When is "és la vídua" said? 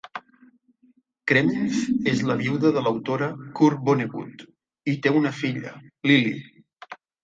2.13-2.73